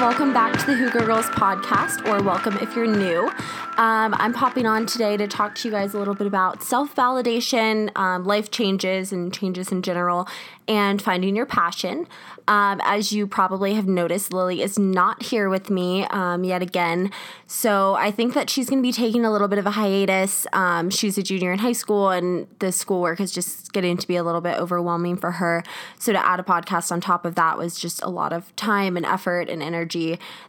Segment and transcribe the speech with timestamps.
[0.00, 3.30] welcome back to the Hygge Girls podcast, or welcome if you're new.
[3.76, 6.94] Um, I'm popping on today to talk to you guys a little bit about self
[6.94, 10.26] validation, um, life changes, and changes in general,
[10.66, 12.06] and finding your passion.
[12.48, 17.10] Um, as you probably have noticed, Lily is not here with me um, yet again.
[17.46, 20.46] So I think that she's going to be taking a little bit of a hiatus.
[20.52, 24.16] Um, she's a junior in high school, and the schoolwork is just getting to be
[24.16, 25.62] a little bit overwhelming for her.
[25.98, 28.96] So to add a podcast on top of that was just a lot of time
[28.96, 29.89] and effort and energy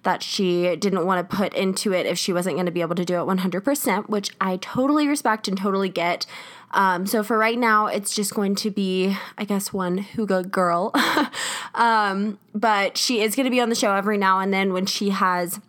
[0.04, 2.96] that she didn't want to put into it if she wasn't going to be able
[2.96, 6.26] to do it 100%, which I totally respect and totally get.
[6.72, 10.92] Um, so for right now, it's just going to be, I guess, one Hygge girl.
[11.76, 14.86] um, but she is going to be on the show every now and then when
[14.86, 15.60] she has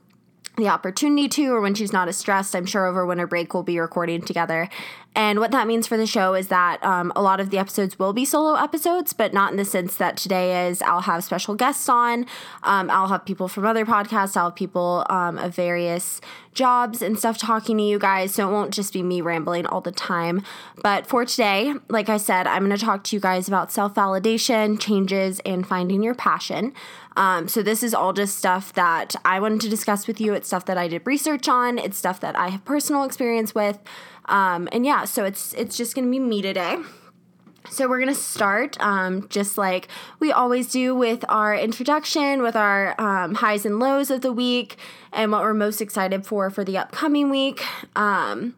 [0.57, 2.55] the opportunity to or when she's not as stressed.
[2.55, 4.69] I'm sure over winter break we'll be recording together.
[5.15, 7.98] And what that means for the show is that um, a lot of the episodes
[7.98, 11.55] will be solo episodes, but not in the sense that today is I'll have special
[11.55, 12.27] guests on.
[12.62, 14.37] Um, I'll have people from other podcasts.
[14.37, 16.20] I'll have people um, of various
[16.55, 18.34] jobs and stuff talking to you guys.
[18.34, 20.42] So it won't just be me rambling all the time.
[20.83, 23.94] But for today, like I said, I'm going to talk to you guys about self
[23.94, 26.72] validation, changes, and finding your passion.
[27.17, 30.33] Um, so this is all just stuff that I wanted to discuss with you.
[30.33, 31.78] It's stuff that I did research on.
[31.78, 33.78] It's stuff that I have personal experience with.
[34.27, 36.78] Um, and yeah, so it's it's just gonna be me today.
[37.70, 43.00] So we're gonna start um, just like we always do with our introduction, with our
[43.00, 44.77] um, highs and lows of the week,
[45.12, 47.62] and what we're most excited for for the upcoming week.
[47.97, 48.55] Um,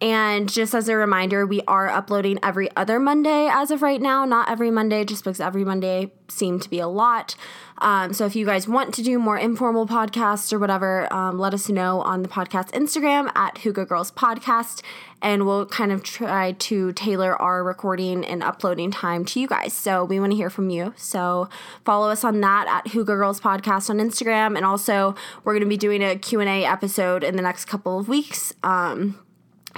[0.00, 4.24] and just as a reminder, we are uploading every other Monday as of right now,
[4.24, 7.34] not every Monday, just because every Monday seemed to be a lot.
[7.78, 11.54] Um, so if you guys want to do more informal podcasts or whatever, um, let
[11.54, 14.82] us know on the podcast Instagram at Hygge Girls Podcast,
[15.22, 19.72] and we'll kind of try to tailor our recording and uploading time to you guys.
[19.72, 20.94] So we want to hear from you.
[20.96, 21.48] So
[21.84, 25.68] follow us on that at Hygge Girls Podcast on Instagram, and also we're going to
[25.68, 28.52] be doing a Q and A episode in the next couple of weeks.
[28.62, 29.18] Um,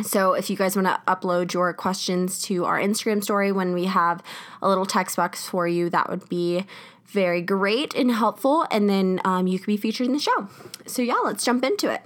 [0.02, 3.86] so, if you guys want to upload your questions to our Instagram story when we
[3.86, 4.22] have
[4.62, 6.64] a little text box for you, that would be
[7.06, 8.66] very great and helpful.
[8.70, 10.48] And then um, you could be featured in the show.
[10.86, 12.02] So, yeah, let's jump into it.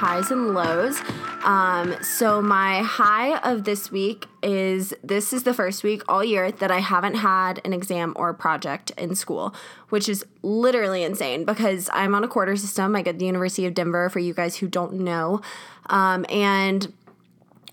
[0.00, 0.98] Highs and lows.
[1.44, 6.50] Um, so my high of this week is this is the first week all year
[6.50, 9.54] that I haven't had an exam or project in school,
[9.90, 12.96] which is literally insane because I'm on a quarter system.
[12.96, 15.42] I get the University of Denver for you guys who don't know.
[15.90, 16.90] Um, and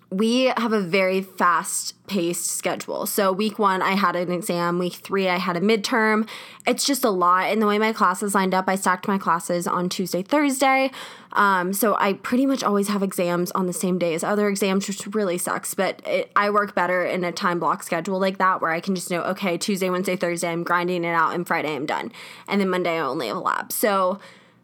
[0.10, 3.06] we have a very fast paced schedule.
[3.06, 4.80] So, week one, I had an exam.
[4.80, 6.28] Week three, I had a midterm.
[6.66, 7.48] It's just a lot.
[7.48, 10.92] And the way my classes lined up, I stacked my classes on Tuesday, Thursday.
[11.34, 14.88] Um, so, I pretty much always have exams on the same day as other exams,
[14.88, 15.74] which really sucks.
[15.74, 18.96] But it, I work better in a time block schedule like that where I can
[18.96, 22.14] just know, okay, Tuesday, Wednesday, Thursday, I'm grinding it out, and Friday, I'm done.
[22.48, 23.74] And then Monday, I only have a lab.
[23.74, 24.20] So,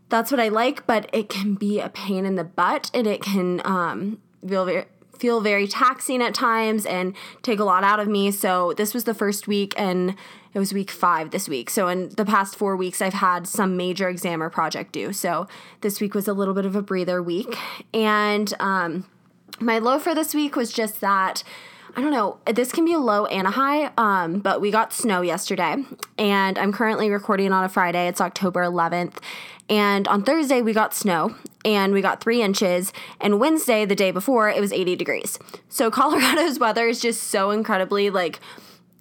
[0.07, 3.21] that's what I like, but it can be a pain in the butt and it
[3.21, 4.85] can um, feel very
[5.23, 8.29] feel very taxing at times and take a lot out of me.
[8.29, 10.17] So this was the first week and
[10.53, 11.69] it was week five this week.
[11.69, 15.13] So in the past four weeks, I've had some major exam or project due.
[15.13, 15.47] So
[15.79, 17.57] this week was a little bit of a breather week.
[17.93, 19.05] And um,
[19.61, 21.41] my low for this week was just that.
[21.95, 22.39] I don't know.
[22.45, 25.75] This can be a low and a high, um, but we got snow yesterday,
[26.17, 28.07] and I'm currently recording on a Friday.
[28.07, 29.19] It's October 11th,
[29.69, 32.91] and on Thursday, we got snow and we got three inches.
[33.21, 35.39] And Wednesday, the day before, it was 80 degrees.
[35.69, 38.39] So Colorado's weather is just so incredibly like,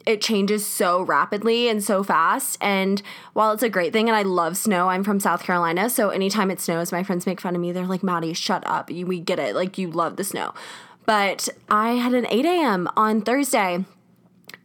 [0.04, 2.58] it changes so rapidly and so fast.
[2.60, 3.00] And
[3.34, 5.88] while it's a great thing, and I love snow, I'm from South Carolina.
[5.88, 7.70] So anytime it snows, my friends make fun of me.
[7.70, 8.90] They're like, Maddie, shut up.
[8.90, 9.54] We get it.
[9.54, 10.54] Like, you love the snow.
[11.06, 12.88] But I had an 8 a.m.
[12.96, 13.84] on Thursday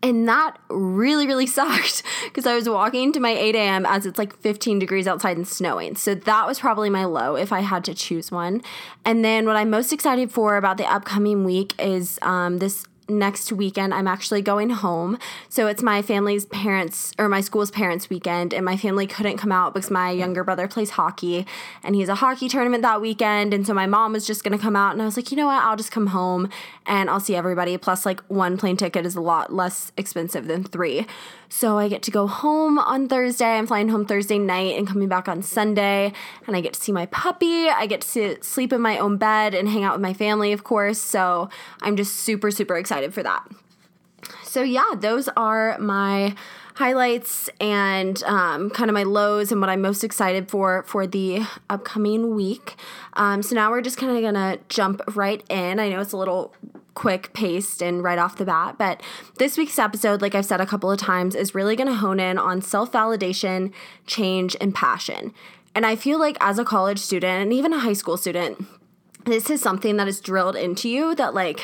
[0.04, 3.86] and that really, really sucked because I was walking to my 8 a.m.
[3.86, 5.96] as it's like 15 degrees outside and snowing.
[5.96, 8.62] So that was probably my low if I had to choose one.
[9.06, 13.52] And then what I'm most excited for about the upcoming week is um, this next
[13.52, 15.18] weekend I'm actually going home.
[15.50, 19.52] So it's my family's parents or my school's parents weekend and my family couldn't come
[19.52, 21.46] out because my younger brother plays hockey
[21.84, 24.62] and he's a hockey tournament that weekend and so my mom was just going to
[24.62, 25.64] come out and I was like, "You know what?
[25.64, 26.50] I'll just come home
[26.88, 30.64] and I'll see everybody plus like one plane ticket is a lot less expensive than
[30.64, 31.06] 3."
[31.50, 33.58] So I get to go home on Thursday.
[33.58, 36.12] I'm flying home Thursday night and coming back on Sunday.
[36.46, 37.70] And I get to see my puppy.
[37.70, 40.64] I get to sleep in my own bed and hang out with my family, of
[40.64, 41.00] course.
[41.00, 41.50] So
[41.82, 43.48] I'm just super, super excited for that.
[44.44, 46.36] So, yeah, those are my
[46.76, 51.42] highlights and um, kind of my lows and what I'm most excited for for the
[51.70, 52.76] upcoming week.
[53.14, 55.80] Um, so now we're just kind of gonna jump right in.
[55.80, 56.54] I know it's a little
[56.98, 58.76] quick paced and right off the bat.
[58.80, 59.04] But
[59.38, 62.20] this week's episode, like I've said a couple of times, is really going to hone
[62.20, 63.72] in on self validation,
[64.08, 65.32] change, and passion.
[65.76, 68.66] And I feel like as a college student and even a high school student,
[69.26, 71.62] this is something that is drilled into you that, like,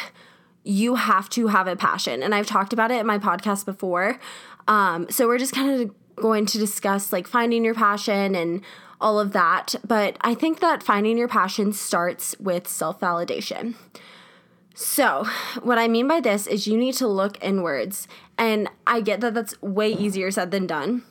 [0.64, 2.22] you have to have a passion.
[2.22, 4.20] And I've talked about it in my podcast before.
[4.68, 8.62] Um, so we're just kind of going to discuss like finding your passion and
[9.02, 9.74] all of that.
[9.84, 13.74] But I think that finding your passion starts with self validation.
[14.74, 15.26] So,
[15.62, 18.08] what I mean by this is you need to look inwards.
[18.38, 21.04] And I get that that's way easier said than done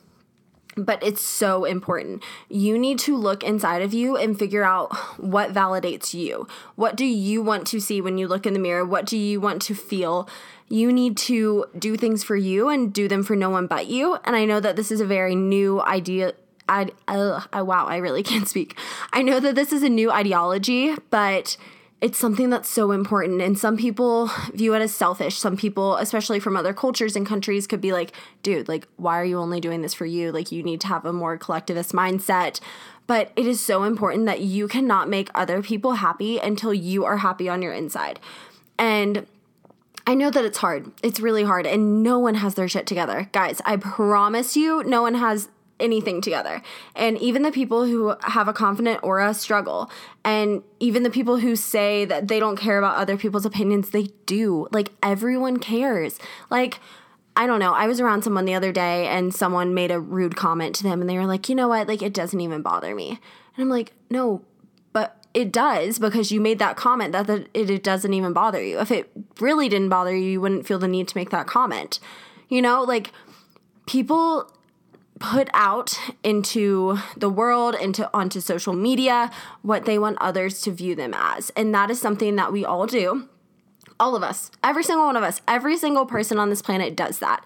[0.75, 2.23] but it's so important.
[2.49, 6.47] You need to look inside of you and figure out what validates you.
[6.75, 8.85] What do you want to see when you look in the mirror?
[8.85, 10.27] What do you want to feel?
[10.69, 14.17] You need to do things for you and do them for no one but you.
[14.23, 16.33] And I know that this is a very new idea.
[16.67, 18.77] I, uh, wow, I really can't speak.
[19.11, 21.57] I know that this is a new ideology, but
[22.03, 23.41] it's something that's so important.
[23.41, 25.37] And some people view it as selfish.
[25.37, 28.11] Some people, especially from other cultures and countries, could be like,
[28.43, 30.29] dude, like, why are you only doing this for you?
[30.29, 32.59] Like, you need to have a more collectivist mindset.
[33.07, 37.19] But it is so important that you cannot make other people happy until you are
[37.19, 38.19] happy on your inside.
[38.77, 39.25] And
[40.05, 40.91] I know that it's hard.
[41.01, 43.29] It's really hard, and no one has their shit together.
[43.31, 45.47] Guys, I promise you, no one has
[45.79, 46.61] anything together.
[46.95, 49.91] And even the people who have a confident aura struggle.
[50.23, 54.09] And even the people who say that they don't care about other people's opinions, they
[54.25, 54.67] do.
[54.71, 56.19] Like everyone cares.
[56.49, 56.79] Like,
[57.35, 57.73] I don't know.
[57.73, 61.01] I was around someone the other day and someone made a rude comment to them
[61.01, 61.87] and they were like, you know what?
[61.87, 63.19] Like, it doesn't even bother me.
[63.55, 64.43] And I'm like, no,
[64.93, 68.63] but it does because you made that comment that the, it, it doesn't even bother
[68.63, 68.79] you.
[68.79, 69.09] If it
[69.39, 71.99] really didn't bother you, you wouldn't feel the need to make that comment.
[72.49, 73.11] You know, like
[73.87, 74.51] people
[75.19, 79.31] put out into the world into onto social media
[79.61, 81.49] what they want others to view them as.
[81.51, 83.29] And that is something that we all do.
[83.99, 84.51] All of us.
[84.63, 85.41] Every single one of us.
[85.47, 87.45] Every single person on this planet does that.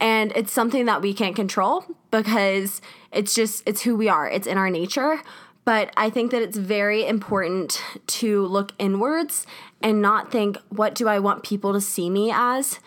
[0.00, 2.80] And it's something that we can't control because
[3.12, 4.28] it's just it's who we are.
[4.28, 5.20] It's in our nature.
[5.64, 9.46] But i think that it's very important to look inwards
[9.82, 12.80] and not think what do i want people to see me as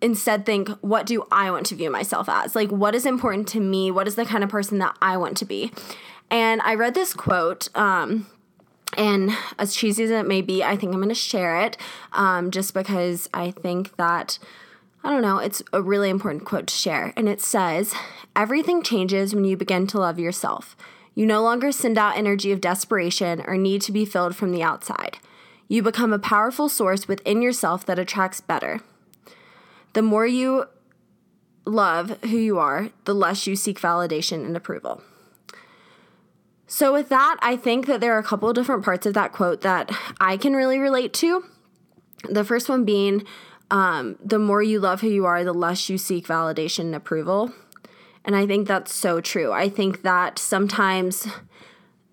[0.00, 2.54] instead think, what do I want to view myself as?
[2.54, 3.90] Like, what is important to me?
[3.90, 5.72] What is the kind of person that I want to be?
[6.30, 8.26] And I read this quote, um,
[8.96, 11.76] and as cheesy as it may be, I think I'm going to share it
[12.12, 14.38] um, just because I think that,
[15.04, 17.12] I don't know, it's a really important quote to share.
[17.16, 17.94] And it says,
[18.34, 20.76] Everything changes when you begin to love yourself.
[21.14, 24.62] You no longer send out energy of desperation or need to be filled from the
[24.62, 25.18] outside.
[25.68, 28.80] You become a powerful source within yourself that attracts better.
[29.92, 30.66] The more you
[31.64, 35.02] love who you are, the less you seek validation and approval.
[36.66, 39.32] So, with that, I think that there are a couple of different parts of that
[39.32, 39.90] quote that
[40.20, 41.44] I can really relate to.
[42.28, 43.24] The first one being,
[43.72, 47.52] um, the more you love who you are, the less you seek validation and approval.
[48.24, 49.50] And I think that's so true.
[49.50, 51.26] I think that sometimes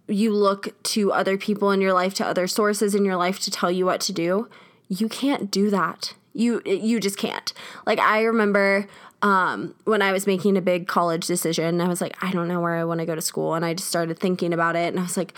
[0.07, 3.51] you look to other people in your life, to other sources in your life to
[3.51, 4.49] tell you what to do.
[4.87, 7.51] You can't do that you you just can't.
[7.85, 8.87] Like I remember
[9.21, 12.61] um, when I was making a big college decision, I was like, I don't know
[12.61, 14.99] where I want to go to school, and I just started thinking about it, and
[14.99, 15.33] I was like,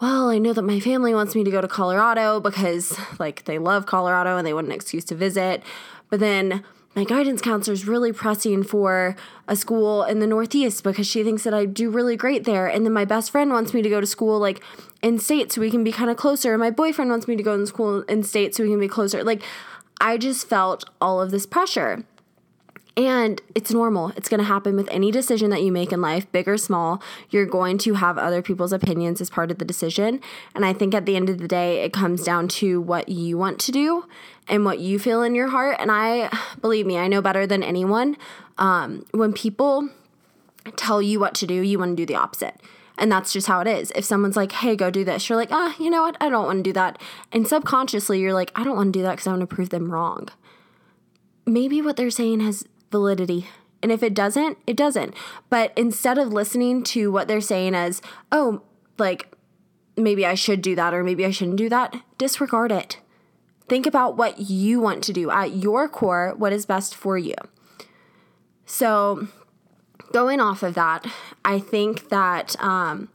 [0.00, 3.58] well, I know that my family wants me to go to Colorado because like they
[3.58, 5.62] love Colorado and they want an excuse to visit,
[6.08, 6.64] but then
[6.94, 9.14] my guidance counselor is really pressing for
[9.46, 12.66] a school in the Northeast because she thinks that I do really great there.
[12.66, 14.60] And then my best friend wants me to go to school like
[15.00, 16.54] in state so we can be kind of closer.
[16.54, 18.88] And my boyfriend wants me to go to school in state so we can be
[18.88, 19.22] closer.
[19.22, 19.42] Like
[20.00, 22.04] I just felt all of this pressure.
[22.96, 24.08] And it's normal.
[24.16, 27.00] It's going to happen with any decision that you make in life, big or small.
[27.30, 30.20] You're going to have other people's opinions as part of the decision.
[30.52, 33.38] And I think at the end of the day, it comes down to what you
[33.38, 34.06] want to do
[34.48, 35.76] and what you feel in your heart.
[35.78, 36.28] And I,
[36.60, 38.16] believe me, I know better than anyone.
[38.58, 39.90] Um, when people
[40.74, 42.60] tell you what to do, you want to do the opposite.
[42.98, 43.92] And that's just how it is.
[43.94, 46.16] If someone's like, hey, go do this, you're like, ah, you know what?
[46.20, 47.00] I don't want to do that.
[47.32, 49.70] And subconsciously, you're like, I don't want to do that because I want to prove
[49.70, 50.28] them wrong.
[51.46, 53.46] Maybe what they're saying has validity.
[53.82, 55.14] And if it doesn't, it doesn't.
[55.48, 58.02] But instead of listening to what they're saying as,
[58.32, 58.62] oh,
[58.98, 59.32] like,
[59.96, 62.98] maybe I should do that or maybe I shouldn't do that, disregard it.
[63.68, 67.34] Think about what you want to do at your core, what is best for you.
[68.64, 69.28] So,
[70.12, 71.06] going off of that,
[71.44, 73.08] I think that, um,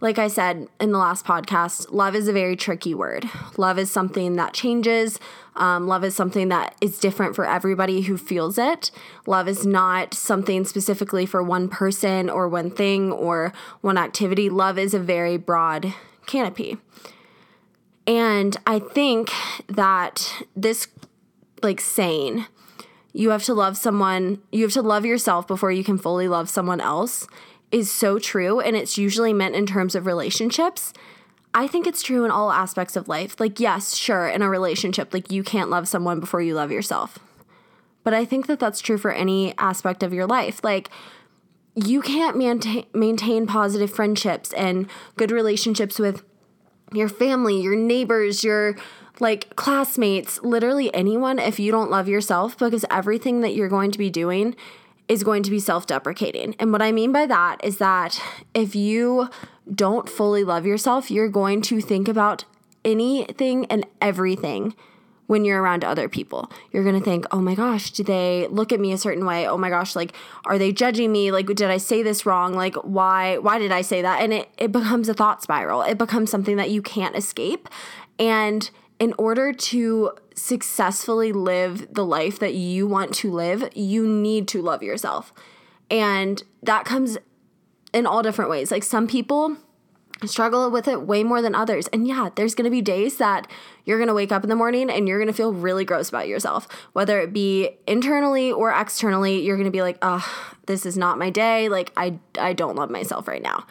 [0.00, 3.28] like I said in the last podcast, love is a very tricky word.
[3.56, 5.18] Love is something that changes.
[5.56, 8.90] Um, love is something that is different for everybody who feels it.
[9.26, 14.50] Love is not something specifically for one person or one thing or one activity.
[14.50, 15.94] Love is a very broad
[16.26, 16.76] canopy.
[18.06, 19.30] And I think
[19.68, 20.88] that this,
[21.62, 22.46] like, saying,
[23.14, 26.50] you have to love someone, you have to love yourself before you can fully love
[26.50, 27.26] someone else
[27.70, 28.60] is so true.
[28.60, 30.92] And it's usually meant in terms of relationships.
[31.54, 33.38] I think it's true in all aspects of life.
[33.38, 37.20] Like, yes, sure, in a relationship, like, you can't love someone before you love yourself.
[38.02, 40.60] But I think that that's true for any aspect of your life.
[40.64, 40.90] Like,
[41.76, 46.24] you can't maintain, maintain positive friendships and good relationships with
[46.92, 48.76] your family, your neighbors, your
[49.20, 53.98] like classmates, literally anyone if you don't love yourself because everything that you're going to
[53.98, 54.56] be doing
[55.08, 56.54] is going to be self deprecating.
[56.58, 58.20] And what I mean by that is that
[58.54, 59.28] if you
[59.72, 62.44] don't fully love yourself, you're going to think about
[62.84, 64.74] anything and everything
[65.26, 66.50] when you're around other people.
[66.70, 69.46] You're going to think, "Oh my gosh, do they look at me a certain way?
[69.46, 70.12] Oh my gosh, like
[70.44, 71.30] are they judging me?
[71.30, 72.54] Like did I say this wrong?
[72.54, 75.82] Like why why did I say that?" And it it becomes a thought spiral.
[75.82, 77.68] It becomes something that you can't escape.
[78.18, 84.48] And in order to successfully live the life that you want to live, you need
[84.48, 85.32] to love yourself.
[85.90, 87.18] And that comes
[87.92, 88.70] in all different ways.
[88.70, 89.56] Like some people
[90.24, 91.88] struggle with it way more than others.
[91.88, 93.50] And yeah, there's going to be days that
[93.84, 96.08] you're going to wake up in the morning and you're going to feel really gross
[96.08, 99.44] about yourself, whether it be internally or externally.
[99.44, 100.26] You're going to be like, "Oh,
[100.66, 101.68] this is not my day.
[101.68, 103.66] Like I I don't love myself right now."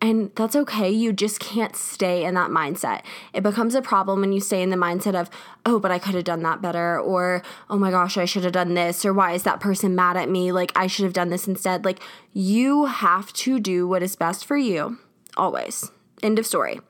[0.00, 0.90] And that's okay.
[0.90, 3.02] You just can't stay in that mindset.
[3.32, 5.30] It becomes a problem when you stay in the mindset of,
[5.64, 8.52] oh, but I could have done that better, or oh my gosh, I should have
[8.52, 10.52] done this, or why is that person mad at me?
[10.52, 11.84] Like, I should have done this instead.
[11.84, 12.00] Like,
[12.34, 14.98] you have to do what is best for you,
[15.36, 15.90] always.
[16.22, 16.80] End of story.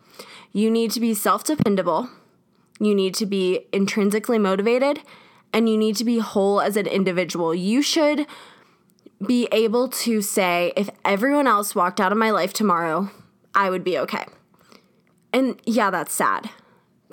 [0.52, 2.10] You need to be self dependable,
[2.80, 5.00] you need to be intrinsically motivated,
[5.52, 7.54] and you need to be whole as an individual.
[7.54, 8.26] You should
[9.24, 13.10] be able to say, if everyone else walked out of my life tomorrow,
[13.54, 14.26] I would be okay.
[15.32, 16.50] And yeah, that's sad.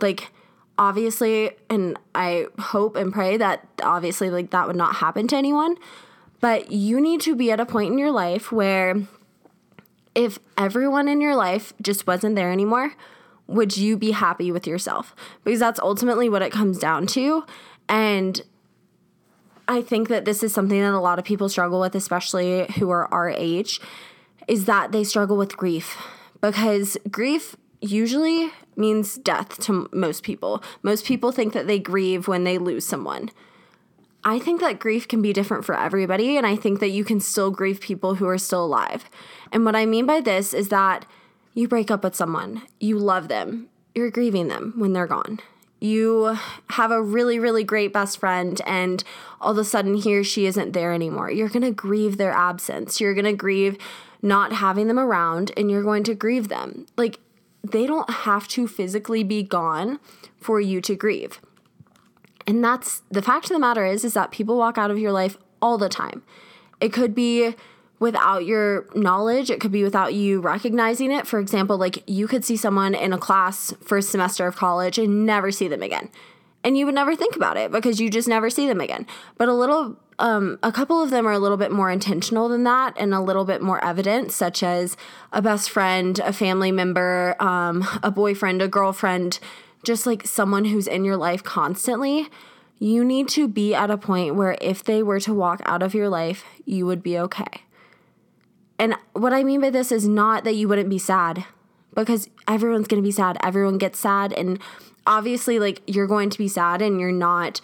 [0.02, 0.32] Like,
[0.78, 5.78] obviously, and I hope and pray that obviously, like, that would not happen to anyone.
[6.42, 9.08] But you need to be at a point in your life where
[10.14, 12.94] if everyone in your life just wasn't there anymore,
[13.48, 15.16] would you be happy with yourself?
[15.44, 17.46] Because that's ultimately what it comes down to.
[17.88, 18.42] And
[19.68, 22.90] I think that this is something that a lot of people struggle with, especially who
[22.90, 23.80] are our age,
[24.48, 25.98] is that they struggle with grief
[26.42, 30.62] because grief usually means death to most people.
[30.82, 33.30] Most people think that they grieve when they lose someone.
[34.26, 37.20] I think that grief can be different for everybody, and I think that you can
[37.20, 39.06] still grieve people who are still alive.
[39.52, 41.06] And what I mean by this is that
[41.54, 45.40] you break up with someone, you love them, you're grieving them when they're gone
[45.84, 46.38] you
[46.70, 49.04] have a really, really great best friend, and
[49.42, 51.30] all of a sudden he or she isn't there anymore.
[51.30, 53.02] You're gonna grieve their absence.
[53.02, 53.78] You're gonna grieve
[54.22, 56.86] not having them around, and you're going to grieve them.
[56.96, 57.20] Like,
[57.64, 60.00] they don't have to physically be gone
[60.40, 61.42] for you to grieve.
[62.48, 65.12] And that's the fact of the matter is is that people walk out of your
[65.12, 66.24] life all the time.
[66.80, 67.56] It could be
[68.04, 69.50] without your knowledge.
[69.50, 71.26] It could be without you recognizing it.
[71.26, 75.26] For example, like you could see someone in a class first semester of college and
[75.26, 76.10] never see them again.
[76.66, 79.08] And you would never think about it because you just never see them again.
[79.38, 82.66] But a little um, a couple of them are a little bit more intentional than
[82.66, 84.98] that and a little bit more evident, such as
[85.32, 89.40] a best friend, a family member, um, a boyfriend, a girlfriend,
[89.86, 92.28] just like someone who's in your life constantly.
[92.80, 95.94] You need to be at a point where if they were to walk out of
[95.94, 97.64] your life, you would be okay.
[98.80, 101.46] And what I mean by this is not that you wouldn't be sad
[101.94, 103.38] because everyone's going to be sad.
[103.44, 104.34] Everyone gets sad.
[104.34, 104.60] And
[105.06, 107.62] obviously, like, you're going to be sad and you're not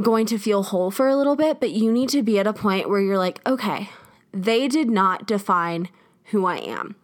[0.00, 2.52] going to feel whole for a little bit, but you need to be at a
[2.52, 3.90] point where you're like, okay,
[4.32, 5.88] they did not define
[6.26, 6.96] who I am.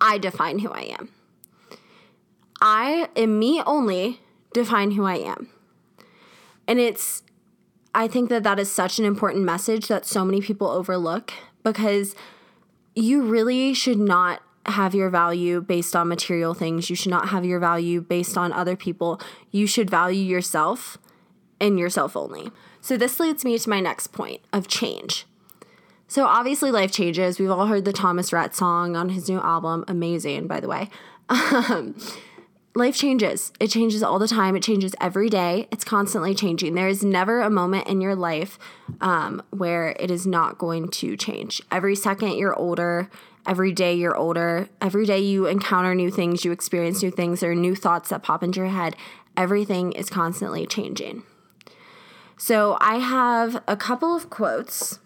[0.00, 1.10] I define who I am.
[2.60, 4.20] I and me only
[4.52, 5.48] define who I am.
[6.68, 7.22] And it's,
[7.94, 11.32] I think that that is such an important message that so many people overlook
[11.66, 12.14] because
[12.94, 16.88] you really should not have your value based on material things.
[16.88, 19.20] You should not have your value based on other people.
[19.50, 20.96] You should value yourself
[21.60, 22.52] and yourself only.
[22.80, 25.26] So, this leads me to my next point of change.
[26.06, 27.40] So, obviously, life changes.
[27.40, 29.84] We've all heard the Thomas Rhett song on his new album.
[29.88, 30.88] Amazing, by the way.
[31.28, 31.96] Um,
[32.76, 33.52] life changes.
[33.58, 34.54] It changes all the time.
[34.54, 35.66] It changes every day.
[35.72, 36.74] It's constantly changing.
[36.74, 38.58] There is never a moment in your life
[39.00, 41.62] um, where it is not going to change.
[41.72, 43.08] Every second you're older,
[43.46, 47.52] every day you're older, every day you encounter new things, you experience new things, there
[47.52, 48.94] are new thoughts that pop into your head.
[49.36, 51.22] Everything is constantly changing.
[52.36, 54.98] So I have a couple of quotes.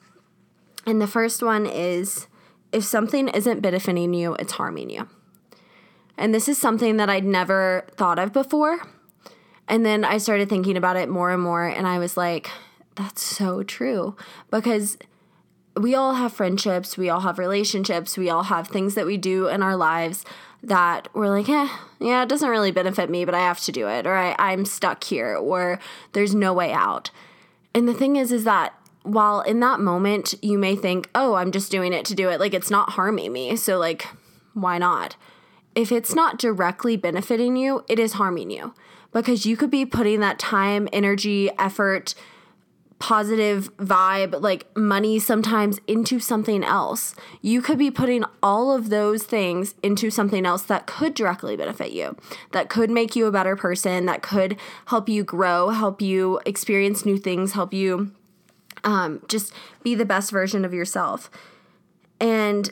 [0.86, 2.26] And the first one is
[2.72, 5.08] if something isn't benefiting you, it's harming you.
[6.20, 8.82] And this is something that I'd never thought of before.
[9.66, 12.50] And then I started thinking about it more and more, and I was like,
[12.94, 14.16] that's so true.
[14.50, 14.98] Because
[15.76, 19.48] we all have friendships, we all have relationships, we all have things that we do
[19.48, 20.24] in our lives
[20.62, 21.68] that we're like, eh,
[22.00, 24.66] yeah, it doesn't really benefit me, but I have to do it, or I, I'm
[24.66, 25.78] stuck here, or
[26.12, 27.10] there's no way out.
[27.74, 28.74] And the thing is, is that
[29.04, 32.40] while in that moment you may think, oh, I'm just doing it to do it,
[32.40, 34.06] like it's not harming me, so like,
[34.52, 35.16] why not?
[35.74, 38.74] If it's not directly benefiting you, it is harming you
[39.12, 42.14] because you could be putting that time, energy, effort,
[43.00, 47.14] positive vibe, like money sometimes into something else.
[47.40, 51.92] You could be putting all of those things into something else that could directly benefit
[51.92, 52.14] you,
[52.52, 57.06] that could make you a better person, that could help you grow, help you experience
[57.06, 58.12] new things, help you
[58.84, 61.30] um, just be the best version of yourself.
[62.20, 62.70] And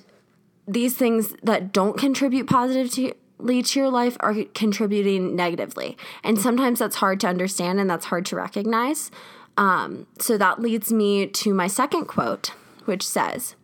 [0.68, 5.96] these things that don't contribute positively to your life are contributing negatively.
[6.22, 9.10] And sometimes that's hard to understand and that's hard to recognize.
[9.56, 12.52] Um, so that leads me to my second quote,
[12.84, 13.56] which says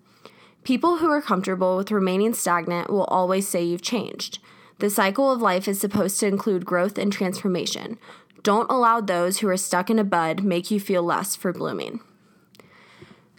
[0.64, 4.38] People who are comfortable with remaining stagnant will always say you've changed.
[4.78, 7.98] The cycle of life is supposed to include growth and transformation.
[8.42, 12.00] Don't allow those who are stuck in a bud make you feel less for blooming.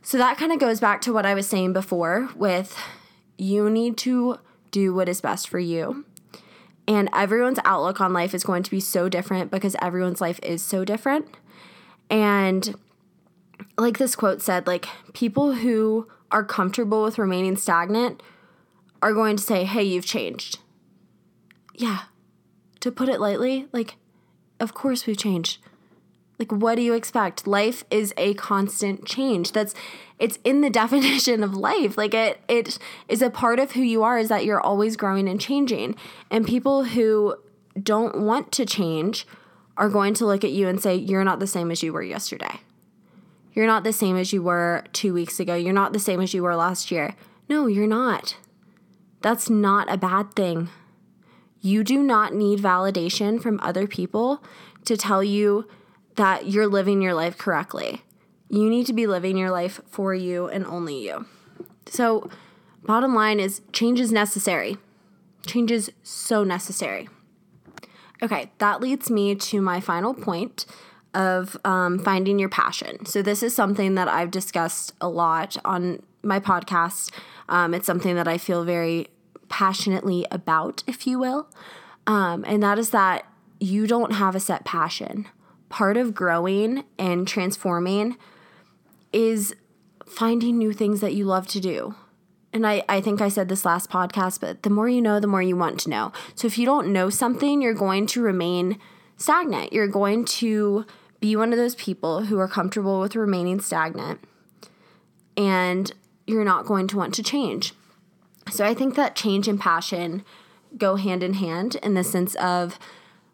[0.02, 2.78] So that kind of goes back to what I was saying before with
[3.38, 4.40] you need to
[4.72, 6.06] do what is best for you.
[6.88, 10.62] And everyone's outlook on life is going to be so different because everyone's life is
[10.62, 11.28] so different.
[12.10, 12.76] And
[13.78, 18.22] like this quote said, like people who are comfortable with remaining stagnant
[19.02, 20.60] are going to say, "Hey, you've changed."
[21.74, 22.04] Yeah.
[22.82, 23.96] To put it lightly, like
[24.60, 25.58] of course we've changed.
[26.38, 27.48] Like what do you expect?
[27.48, 29.52] Life is a constant change.
[29.52, 29.74] That's
[30.20, 31.98] it's in the definition of life.
[31.98, 32.78] Like it it
[33.08, 35.96] is a part of who you are is that you're always growing and changing.
[36.30, 37.36] And people who
[37.82, 39.26] don't want to change
[39.78, 42.04] are going to look at you and say, You're not the same as you were
[42.04, 42.62] yesterday.
[43.54, 45.56] You're not the same as you were two weeks ago.
[45.56, 47.16] You're not the same as you were last year.
[47.48, 48.38] No, you're not.
[49.22, 50.70] That's not a bad thing.
[51.62, 54.44] You do not need validation from other people
[54.84, 55.68] to tell you
[56.16, 58.02] that you're living your life correctly.
[58.50, 61.26] You need to be living your life for you and only you.
[61.88, 62.30] So,
[62.84, 64.78] bottom line is change is necessary.
[65.46, 67.10] Change is so necessary.
[68.22, 70.66] Okay, that leads me to my final point
[71.14, 73.06] of um, finding your passion.
[73.06, 77.12] So, this is something that I've discussed a lot on my podcast.
[77.50, 79.08] Um, it's something that I feel very
[79.50, 81.48] passionately about, if you will.
[82.08, 83.26] Um, and that is that
[83.60, 85.28] you don't have a set passion.
[85.76, 88.16] Part of growing and transforming
[89.12, 89.54] is
[90.08, 91.96] finding new things that you love to do
[92.56, 95.28] and I, I think I said this last podcast, but the more you know, the
[95.28, 96.14] more you want to know.
[96.36, 98.80] So if you don't know something, you're going to remain
[99.18, 99.74] stagnant.
[99.74, 100.86] You're going to
[101.20, 104.24] be one of those people who are comfortable with remaining stagnant
[105.36, 105.92] and
[106.26, 107.74] you're not going to want to change.
[108.50, 110.24] So I think that change and passion
[110.78, 112.80] go hand in hand in the sense of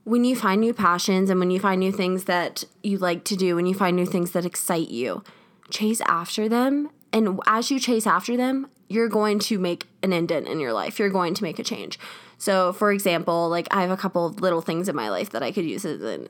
[0.04, 3.36] when you find new passions and when you find new things that you like to
[3.36, 5.24] do, when you find new things that excite you,
[5.70, 6.90] chase after them.
[7.14, 11.00] And as you chase after them, you're going to make an indent in your life.
[11.00, 12.00] You're going to make a change.
[12.38, 15.44] So, for example, like I have a couple of little things in my life that
[15.44, 16.30] I could use as an,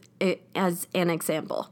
[0.53, 1.69] as an example.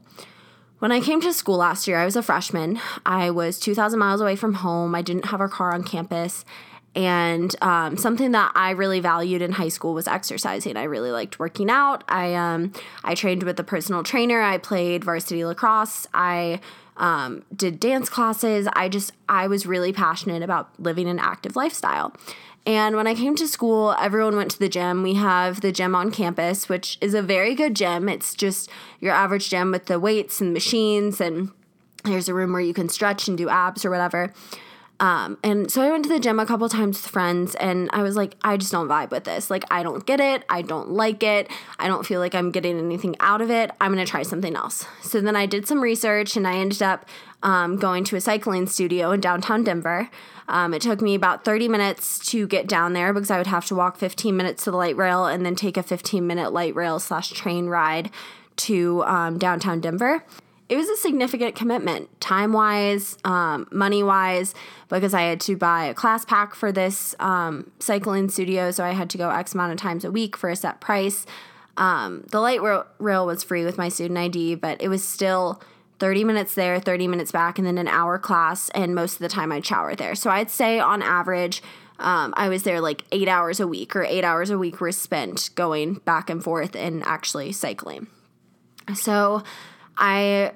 [0.78, 2.80] When I came to school last year, I was a freshman.
[3.04, 4.94] I was 2,000 miles away from home.
[4.94, 6.46] I didn't have a car on campus.
[6.94, 10.76] And um, something that I really valued in high school was exercising.
[10.76, 12.02] I really liked working out.
[12.08, 12.72] I um,
[13.04, 14.40] I trained with a personal trainer.
[14.42, 16.08] I played varsity lacrosse.
[16.12, 16.60] I
[17.00, 18.68] um, did dance classes.
[18.74, 22.14] I just, I was really passionate about living an active lifestyle.
[22.66, 25.02] And when I came to school, everyone went to the gym.
[25.02, 28.06] We have the gym on campus, which is a very good gym.
[28.08, 28.68] It's just
[29.00, 31.52] your average gym with the weights and machines, and
[32.04, 34.34] there's a room where you can stretch and do abs or whatever.
[35.00, 38.02] Um, and so I went to the gym a couple times with friends, and I
[38.02, 39.50] was like, I just don't vibe with this.
[39.50, 40.44] Like, I don't get it.
[40.50, 41.48] I don't like it.
[41.78, 43.70] I don't feel like I'm getting anything out of it.
[43.80, 44.86] I'm gonna try something else.
[45.00, 47.06] So then I did some research, and I ended up
[47.42, 50.10] um, going to a cycling studio in downtown Denver.
[50.48, 53.64] Um, it took me about 30 minutes to get down there because I would have
[53.66, 56.74] to walk 15 minutes to the light rail and then take a 15 minute light
[56.74, 58.10] rail slash train ride
[58.56, 60.24] to um, downtown Denver
[60.70, 64.54] it was a significant commitment, time wise, um, money wise,
[64.88, 68.70] because I had to buy a class pack for this um, cycling studio.
[68.70, 71.26] So I had to go X amount of times a week for a set price.
[71.76, 72.60] Um, the light
[73.00, 75.60] rail was free with my student ID, but it was still
[75.98, 78.68] 30 minutes there, 30 minutes back, and then an hour class.
[78.70, 80.14] And most of the time I'd shower there.
[80.14, 81.64] So I'd say on average,
[81.98, 84.92] um, I was there like eight hours a week, or eight hours a week were
[84.92, 88.06] spent going back and forth and actually cycling.
[88.94, 89.42] So
[90.00, 90.52] I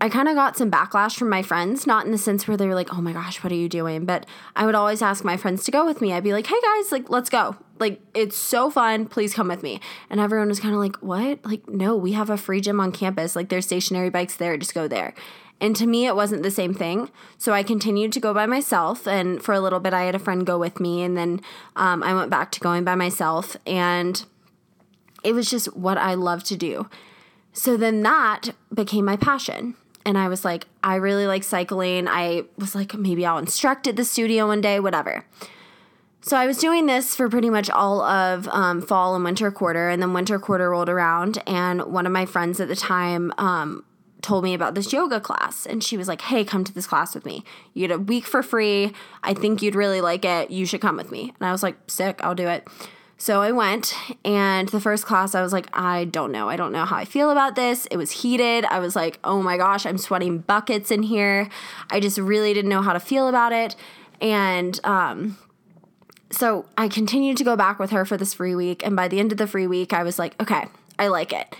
[0.00, 2.66] I kind of got some backlash from my friends, not in the sense where they
[2.66, 5.36] were like, "Oh my gosh, what are you doing?" But I would always ask my
[5.36, 6.12] friends to go with me.
[6.12, 7.56] I'd be like, "Hey guys, like let's go.
[7.78, 9.06] Like it's so fun.
[9.06, 9.80] Please come with me."
[10.10, 11.44] And everyone was kind of like, "What?
[11.44, 13.34] Like no, we have a free gym on campus.
[13.34, 14.56] Like there's stationary bikes there.
[14.56, 15.14] Just go there."
[15.60, 17.10] And to me, it wasn't the same thing.
[17.38, 19.06] So I continued to go by myself.
[19.06, 21.02] And for a little bit, I had a friend go with me.
[21.02, 21.40] And then
[21.76, 23.56] um, I went back to going by myself.
[23.66, 24.24] And
[25.22, 26.88] it was just what I love to do.
[27.54, 29.76] So then that became my passion.
[30.04, 32.06] And I was like, I really like cycling.
[32.08, 35.24] I was like, maybe I'll instruct at the studio one day, whatever.
[36.20, 39.88] So I was doing this for pretty much all of um, fall and winter quarter,
[39.88, 43.84] and then winter quarter rolled around, and one of my friends at the time um,
[44.22, 47.14] told me about this yoga class, and she was like, "Hey, come to this class
[47.14, 47.44] with me.
[47.74, 48.94] You get a week for free.
[49.22, 50.50] I think you'd really like it.
[50.50, 52.66] You should come with me." And I was like, "Sick, I'll do it."
[53.16, 56.48] So I went, and the first class, I was like, I don't know.
[56.48, 57.86] I don't know how I feel about this.
[57.86, 58.64] It was heated.
[58.66, 61.48] I was like, oh my gosh, I'm sweating buckets in here.
[61.90, 63.76] I just really didn't know how to feel about it.
[64.20, 65.38] And um,
[66.30, 68.84] so I continued to go back with her for this free week.
[68.84, 70.66] And by the end of the free week, I was like, okay,
[70.98, 71.54] I like it.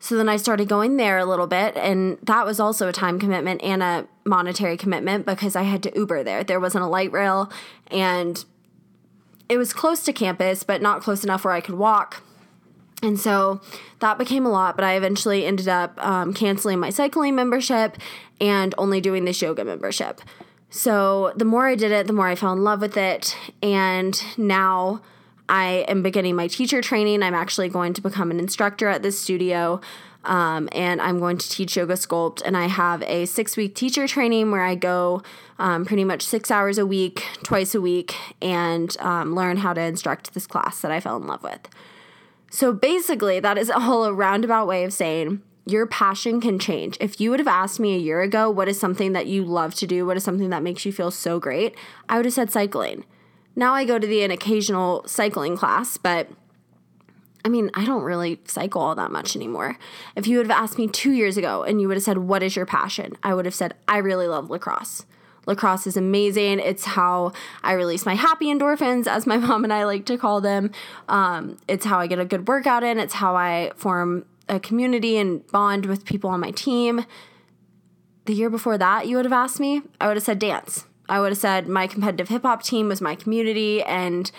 [0.00, 3.18] So then I started going there a little bit, and that was also a time
[3.18, 6.44] commitment and a monetary commitment because I had to Uber there.
[6.44, 7.50] There wasn't a light rail,
[7.90, 8.44] and
[9.48, 12.22] it was close to campus, but not close enough where I could walk.
[13.02, 13.60] And so
[14.00, 17.96] that became a lot, but I eventually ended up um, canceling my cycling membership
[18.40, 20.20] and only doing this yoga membership.
[20.70, 23.36] So the more I did it, the more I fell in love with it.
[23.62, 25.00] And now
[25.48, 27.22] I am beginning my teacher training.
[27.22, 29.80] I'm actually going to become an instructor at this studio.
[30.28, 32.42] Um, and I'm going to teach yoga sculpt.
[32.44, 35.22] And I have a six week teacher training where I go
[35.58, 39.80] um, pretty much six hours a week, twice a week, and um, learn how to
[39.80, 41.68] instruct this class that I fell in love with.
[42.50, 46.96] So basically, that is all a roundabout way of saying your passion can change.
[47.00, 49.74] If you would have asked me a year ago, what is something that you love
[49.76, 50.06] to do?
[50.06, 51.74] What is something that makes you feel so great?
[52.08, 53.04] I would have said cycling.
[53.54, 56.28] Now I go to the an occasional cycling class, but
[57.48, 59.78] I mean, I don't really cycle all that much anymore.
[60.14, 62.42] If you would have asked me two years ago and you would have said, What
[62.42, 63.16] is your passion?
[63.22, 65.06] I would have said, I really love lacrosse.
[65.46, 66.58] Lacrosse is amazing.
[66.58, 67.32] It's how
[67.64, 70.72] I release my happy endorphins, as my mom and I like to call them.
[71.08, 72.98] Um, it's how I get a good workout in.
[72.98, 77.06] It's how I form a community and bond with people on my team.
[78.26, 80.84] The year before that, you would have asked me, I would have said dance.
[81.08, 84.30] I would have said my competitive hip hop team was my community and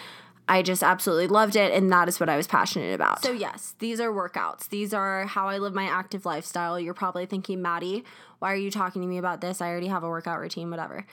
[0.50, 3.24] I just absolutely loved it, and that is what I was passionate about.
[3.24, 4.68] So, yes, these are workouts.
[4.70, 6.80] These are how I live my active lifestyle.
[6.80, 8.04] You're probably thinking, Maddie,
[8.40, 9.62] why are you talking to me about this?
[9.62, 11.06] I already have a workout routine, whatever.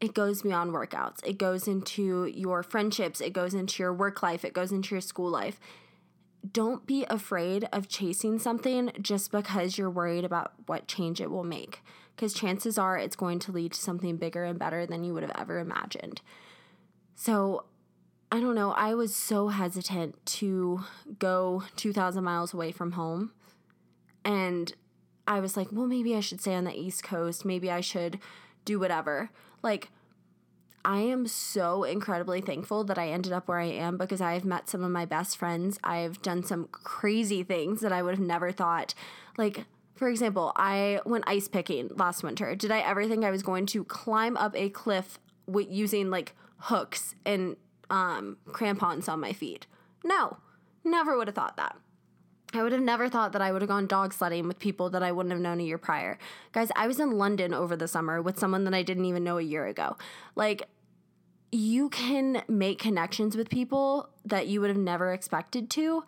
[0.00, 4.44] It goes beyond workouts, it goes into your friendships, it goes into your work life,
[4.44, 5.58] it goes into your school life.
[6.52, 11.44] Don't be afraid of chasing something just because you're worried about what change it will
[11.44, 11.82] make,
[12.14, 15.24] because chances are it's going to lead to something bigger and better than you would
[15.24, 16.20] have ever imagined.
[17.14, 17.64] So,
[18.30, 20.80] I don't know, I was so hesitant to
[21.18, 23.32] go 2,000 miles away from home.
[24.24, 24.74] And
[25.26, 27.44] I was like, well, maybe I should stay on the East Coast.
[27.44, 28.18] Maybe I should
[28.64, 29.30] do whatever.
[29.62, 29.90] Like,
[30.84, 34.68] I am so incredibly thankful that I ended up where I am because I've met
[34.68, 35.78] some of my best friends.
[35.82, 38.94] I've done some crazy things that I would have never thought.
[39.36, 39.64] Like,
[39.96, 42.54] for example, I went ice picking last winter.
[42.54, 46.34] Did I ever think I was going to climb up a cliff with using like
[46.58, 47.56] hooks and
[47.90, 49.66] um, crampons on my feet.
[50.04, 50.38] No,
[50.84, 51.76] never would have thought that.
[52.54, 55.02] I would have never thought that I would have gone dog sledding with people that
[55.02, 56.18] I wouldn't have known a year prior.
[56.52, 59.38] Guys, I was in London over the summer with someone that I didn't even know
[59.38, 59.96] a year ago.
[60.36, 60.68] Like,
[61.50, 66.04] you can make connections with people that you would have never expected to,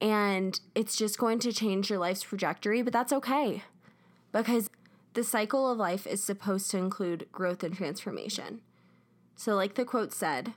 [0.00, 3.64] and it's just going to change your life's trajectory, but that's okay
[4.32, 4.70] because
[5.14, 8.60] the cycle of life is supposed to include growth and transformation.
[9.36, 10.54] So, like the quote said,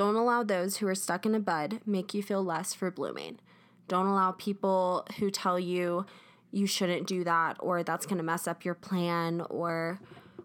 [0.00, 3.38] don't allow those who are stuck in a bud make you feel less for blooming.
[3.86, 6.06] Don't allow people who tell you
[6.50, 10.00] you shouldn't do that or that's going to mess up your plan or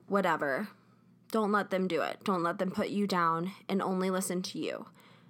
[0.09, 0.67] whatever.
[1.31, 2.17] Don't let them do it.
[2.25, 4.87] Don't let them put you down and only listen to you.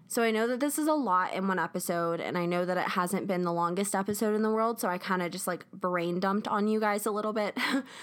[0.08, 2.78] So I know that this is a lot in one episode, and I know that
[2.78, 5.70] it hasn't been the longest episode in the world, so I kind of just like
[5.72, 7.56] brain dumped on you guys a little bit.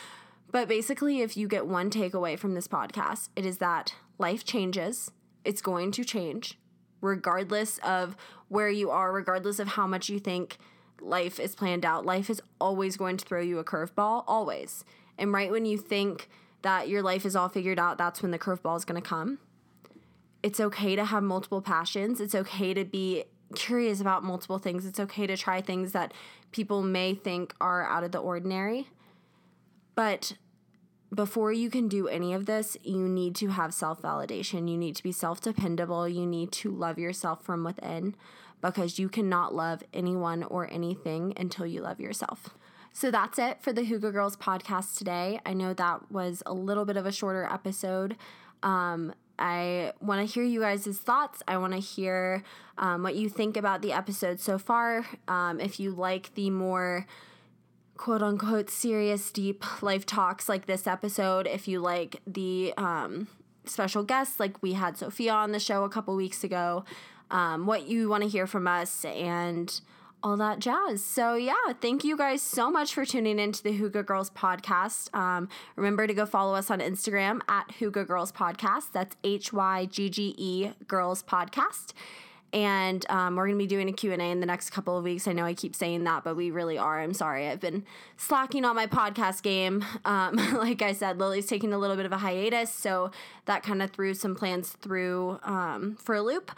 [0.53, 5.11] but basically, if you get one takeaway from this podcast, it is that life changes,
[5.45, 6.59] it's going to change
[7.01, 8.17] regardless of
[8.49, 10.57] where you are, regardless of how much you think
[11.01, 12.07] life is planned out.
[12.07, 14.85] Life is always going to throw you a curveball, always.
[15.19, 16.29] And right when you think
[16.63, 19.39] that your life is all figured out, that's when the curveball is going to come.
[20.43, 22.21] it's okay to have multiple passions.
[22.21, 23.25] It's okay to be
[23.55, 24.85] curious about multiple things.
[24.85, 26.13] It's okay to try things that
[26.51, 28.89] people may think are out of the ordinary.
[29.95, 30.35] But
[31.15, 34.71] before you can do any of this, you need to have self validation.
[34.71, 36.09] You need to be self dependable.
[36.09, 38.15] You need to love yourself from within
[38.61, 42.51] because you cannot love anyone or anything until you love yourself.
[42.93, 45.41] So that's it for the Hygge Girls podcast today.
[45.45, 48.17] I know that was a little bit of a shorter episode.
[48.63, 51.43] Um, I want to hear you guys' thoughts.
[51.49, 52.45] I want to hear
[52.79, 55.07] um, what you think about the episode so far.
[55.27, 57.07] Um, if you like the more
[57.97, 63.29] quote unquote serious, deep life talks like this episode, if you like the um,
[63.65, 66.85] special guests, like we had Sophia on the show a couple weeks ago,
[67.31, 69.81] um, what you want to hear from us, and
[70.23, 71.05] all that jazz.
[71.05, 75.13] So, yeah, thank you guys so much for tuning into the Hygge Girls podcast.
[75.15, 78.93] Um, remember to go follow us on Instagram at Hygge Girls Podcast.
[78.93, 81.93] That's H Y G G E Girls Podcast.
[82.53, 85.27] And um, we're going to be doing a Q&A in the next couple of weeks.
[85.27, 87.01] I know I keep saying that, but we really are.
[87.01, 87.49] I'm sorry.
[87.49, 87.85] I've been
[88.17, 89.85] slacking on my podcast game.
[90.05, 93.11] Um, like I said, Lily's taking a little bit of a hiatus, so
[93.47, 96.51] that kind of threw some plans through um, for a loop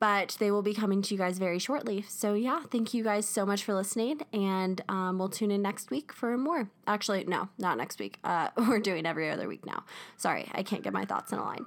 [0.00, 2.02] but they will be coming to you guys very shortly.
[2.08, 5.90] So, yeah, thank you guys so much for listening, and um, we'll tune in next
[5.90, 6.70] week for more.
[6.86, 8.18] Actually, no, not next week.
[8.24, 9.84] Uh, we're doing every other week now.
[10.16, 11.66] Sorry, I can't get my thoughts in a line.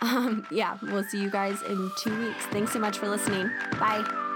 [0.00, 2.46] Um, yeah, we'll see you guys in two weeks.
[2.46, 3.50] Thanks so much for listening.
[3.78, 4.27] Bye.